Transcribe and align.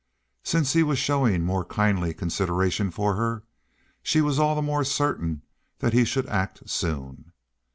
Since 0.41 0.73
he 0.73 0.81
was 0.81 0.97
showing 0.97 1.43
more 1.43 1.63
kindly 1.63 2.11
consideration 2.15 2.89
for 2.89 3.13
her, 3.13 3.43
she 4.01 4.19
was 4.19 4.39
all 4.39 4.55
the 4.55 4.61
more 4.63 4.83
certain 4.83 5.43
that 5.77 5.93
he 5.93 6.05
should 6.05 6.25
act 6.25 6.67
soon. 6.67 7.31